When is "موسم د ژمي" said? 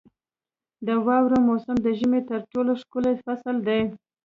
1.47-2.21